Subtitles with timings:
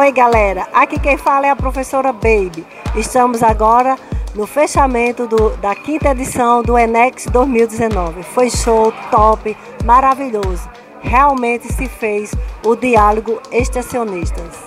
[0.00, 0.66] Oi, galera.
[0.72, 2.66] Aqui quem fala é a professora Baby.
[2.96, 3.94] Estamos agora
[4.34, 8.22] no fechamento do, da quinta edição do Enex 2019.
[8.22, 10.66] Foi show, top, maravilhoso.
[11.02, 12.34] Realmente se fez
[12.64, 14.66] o diálogo estacionistas.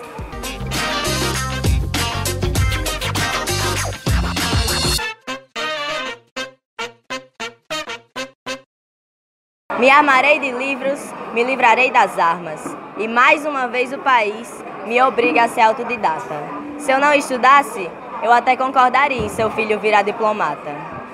[9.80, 11.00] Me armarei de livros,
[11.34, 12.85] me livrarei das armas.
[12.98, 16.36] E mais uma vez o país me obriga a ser autodidata.
[16.78, 17.90] Se eu não estudasse,
[18.24, 20.72] eu até concordaria em seu filho virar diplomata.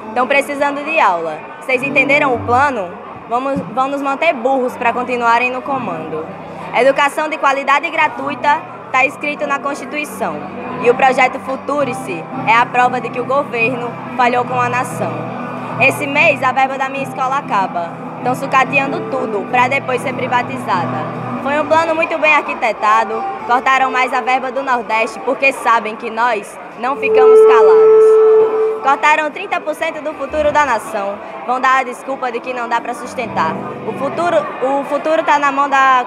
[0.09, 1.39] Estão precisando de aula.
[1.59, 2.91] Vocês entenderam o plano?
[3.27, 6.23] Vamos, vão nos manter burros para continuarem no comando.
[6.75, 10.35] Educação de qualidade gratuita está escrito na Constituição.
[10.83, 15.11] E o projeto Futurice é a prova de que o governo falhou com a nação.
[15.79, 17.89] Esse mês a verba da minha escola acaba.
[18.19, 21.30] Estão sucateando tudo para depois ser privatizada.
[21.43, 26.07] Foi um plano muito bem arquitetado, cortaram mais a verba do Nordeste porque sabem que
[26.07, 28.83] nós não ficamos calados.
[28.83, 31.17] Cortaram 30% do futuro da nação.
[31.47, 33.55] Vão dar a desculpa de que não dá para sustentar.
[33.87, 36.05] O futuro o futuro está na mão da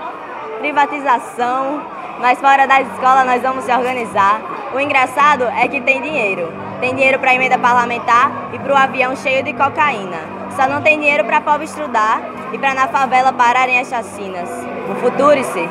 [0.60, 1.82] privatização,
[2.20, 4.41] mas fora das escolas nós vamos se organizar.
[4.72, 6.52] O engraçado é que tem dinheiro.
[6.80, 10.33] Tem dinheiro para emenda parlamentar e para o avião cheio de cocaína.
[10.56, 12.20] Só não tem dinheiro para pobre estudar
[12.52, 14.48] e para na favela pararem as chacinas.
[14.88, 15.69] O Futurice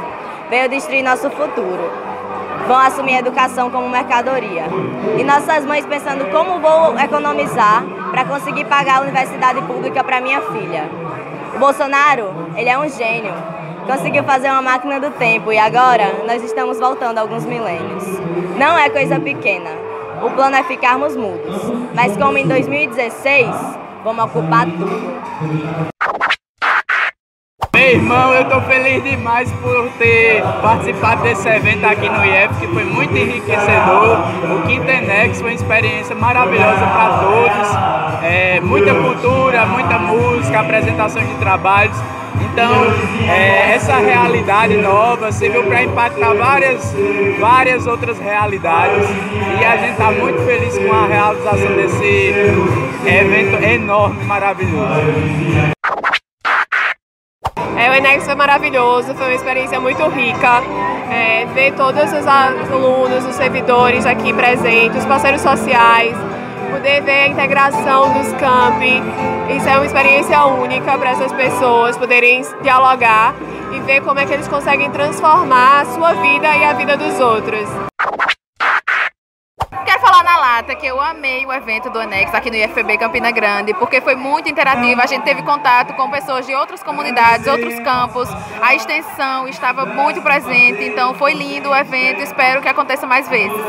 [0.49, 1.89] veio destruir nosso futuro.
[2.67, 4.65] Vão assumir a educação como mercadoria.
[5.17, 10.41] E nossas mães pensando como vou economizar para conseguir pagar a universidade pública para minha
[10.41, 10.89] filha.
[11.55, 13.33] O Bolsonaro, ele é um gênio.
[13.87, 18.03] Conseguiu fazer uma máquina do tempo e agora nós estamos voltando alguns milênios.
[18.57, 19.69] Não é coisa pequena.
[20.21, 21.71] O plano é ficarmos mudos.
[21.93, 25.13] Mas como em 2016 Vamos ocupar tudo.
[27.73, 32.67] Meu irmão, eu estou feliz demais por ter participado desse evento aqui no IEF, que
[32.67, 34.19] foi muito enriquecedor.
[34.51, 38.23] O Quintenex foi uma experiência maravilhosa para todos.
[38.23, 41.97] É, muita cultura, muita música, apresentação de trabalhos.
[42.51, 42.71] Então,
[43.29, 46.95] é, essa realidade nova serviu para impactar várias,
[47.39, 49.07] várias outras realidades
[49.59, 52.33] e a gente está muito feliz com a realização desse
[53.05, 55.73] evento enorme, maravilhoso.
[57.77, 60.61] É, o Enex foi maravilhoso, foi uma experiência muito rica.
[61.11, 66.15] É, ver todos os alunos, os servidores aqui presentes, os parceiros sociais,
[66.73, 68.99] poder ver a integração dos campi.
[69.55, 73.35] Isso é uma experiência única para essas pessoas poderem dialogar
[73.71, 77.19] e ver como é que eles conseguem transformar a sua vida e a vida dos
[77.19, 77.69] outros.
[79.85, 83.29] Quero falar na lata que eu amei o evento do Anex aqui no IFPB Campina
[83.29, 84.99] Grande, porque foi muito interativo.
[84.99, 88.27] A gente teve contato com pessoas de outras comunidades, outros campos.
[88.59, 92.21] A extensão estava muito presente, então foi lindo o evento.
[92.21, 93.61] Espero que aconteça mais vezes.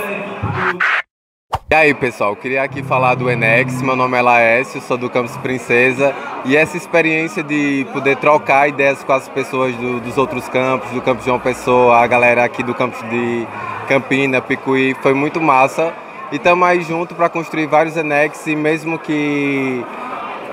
[1.70, 5.34] E aí pessoal, queria aqui falar do Enex, meu nome é Laércio, sou do Campus
[5.38, 6.14] Princesa.
[6.44, 11.00] E essa experiência de poder trocar ideias com as pessoas do, dos outros campos, do
[11.00, 13.48] campus João Pessoa, a galera aqui do campus de
[13.88, 15.92] Campina, Picuí, foi muito massa.
[16.30, 19.82] E estamos aí junto para construir vários Enex e mesmo que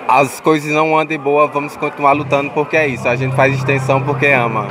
[0.08, 4.02] as coisas não andem boa, vamos continuar lutando porque é isso, a gente faz extensão
[4.02, 4.68] porque ama.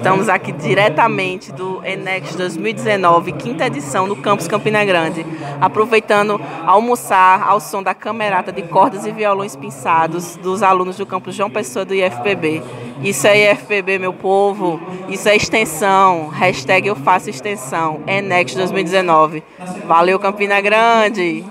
[0.00, 5.26] Estamos aqui diretamente do Enex 2019, quinta edição no Campus Campina Grande,
[5.60, 11.34] aproveitando almoçar ao som da camerata de cordas e violões pinçados dos alunos do campus
[11.34, 12.62] João Pessoa do IFPB.
[13.02, 19.44] Isso é IFPB, meu povo, isso é extensão, hashtag eu faço extensão, Enex 2019.
[19.84, 21.44] Valeu Campina Grande!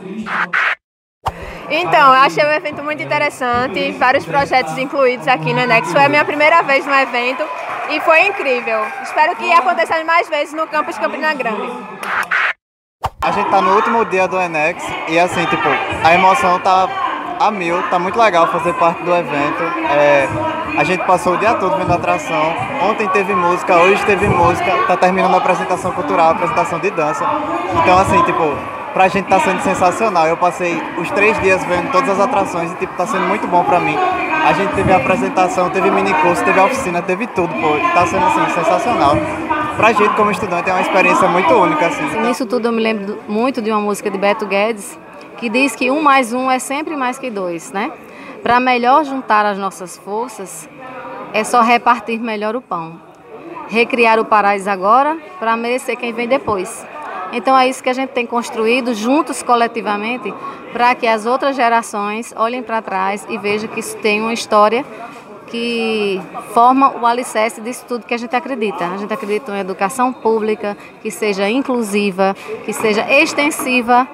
[1.69, 5.91] Então, eu achei o evento muito interessante, vários projetos incluídos aqui no Enex.
[5.91, 7.43] Foi a minha primeira vez no evento
[7.89, 8.85] e foi incrível.
[9.01, 11.69] Espero que aconteça mais vezes no campus Campina Grande.
[13.21, 15.67] A gente tá no último dia do Enex e assim, tipo,
[16.03, 16.87] a emoção tá
[17.39, 19.63] a mil, tá muito legal fazer parte do evento.
[19.91, 20.27] É,
[20.77, 22.53] a gente passou o dia todo vendo atração.
[22.81, 27.25] Ontem teve música, hoje teve música, tá terminando a apresentação cultural, a apresentação de dança.
[27.81, 28.43] Então assim, tipo,
[28.93, 30.27] pra gente tá sendo sensacional.
[30.27, 33.63] Eu passei os três dias vendo todas as atrações e tipo, tá sendo muito bom
[33.63, 33.95] pra mim.
[33.97, 37.77] A gente teve a apresentação, teve mini curso, teve a oficina, teve tudo, pô.
[37.93, 39.15] Tá sendo assim, sensacional.
[39.75, 42.19] Pra gente como estudante é uma experiência muito única, assim.
[42.21, 44.97] Nisso tudo eu me lembro muito de uma música de Beto Guedes,
[45.37, 47.91] que diz que um mais um é sempre mais que dois, né?
[48.41, 50.67] Para melhor juntar as nossas forças,
[51.33, 52.99] é só repartir melhor o pão.
[53.67, 56.85] Recriar o paraíso agora para merecer quem vem depois.
[57.31, 60.33] Então é isso que a gente tem construído juntos coletivamente
[60.73, 64.85] para que as outras gerações olhem para trás e vejam que isso tem uma história
[65.47, 66.21] que
[66.53, 68.85] forma o alicerce disso tudo que a gente acredita.
[68.85, 72.35] A gente acredita em educação pública que seja inclusiva,
[72.65, 74.07] que seja extensiva,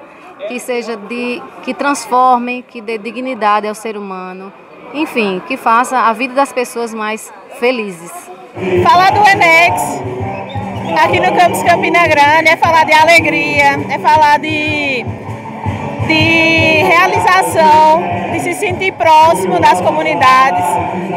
[0.48, 4.52] que seja de que transforme, que dê dignidade ao ser humano,
[4.94, 8.12] enfim, que faça a vida das pessoas mais felizes.
[8.82, 10.35] Falar do Enex
[10.94, 15.04] aqui no campus Campina Grande é falar de alegria, é falar de
[16.06, 18.02] de realização,
[18.32, 20.64] de se sentir próximo das comunidades,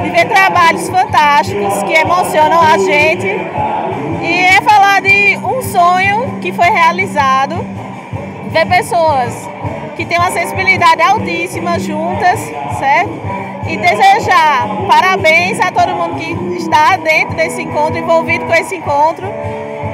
[0.03, 3.27] de ver trabalhos fantásticos que emocionam a gente.
[4.21, 7.55] E é falar de um sonho que foi realizado,
[8.49, 9.47] ver pessoas
[9.95, 12.39] que têm uma sensibilidade altíssima juntas,
[12.79, 13.38] certo?
[13.69, 19.27] E desejar parabéns a todo mundo que está dentro desse encontro, envolvido com esse encontro,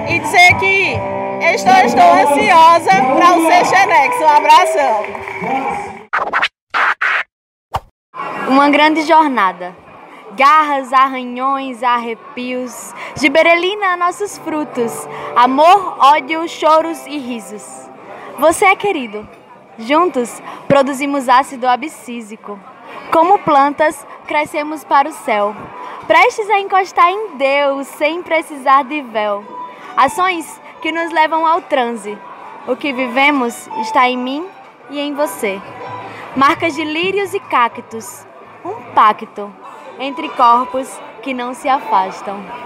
[0.08, 0.98] e dizer que
[1.54, 4.20] Estou, estou ansiosa para o Seixenex.
[4.20, 5.06] Um abração.
[8.48, 9.76] Uma grande jornada.
[10.36, 17.90] Garras, arranhões, arrepios, giberelina nossos frutos, amor, ódio, choros e risos.
[18.40, 19.28] Você é querido.
[19.78, 22.60] Juntos produzimos ácido abscísico.
[23.12, 25.56] Como plantas, crescemos para o céu,
[26.08, 29.44] prestes a encostar em Deus sem precisar de véu.
[29.96, 32.18] Ações que nos levam ao transe.
[32.68, 34.46] O que vivemos está em mim
[34.90, 35.62] e em você.
[36.36, 38.26] Marcas de lírios e cactos.
[38.64, 39.52] Um pacto
[40.00, 42.65] entre corpos que não se afastam.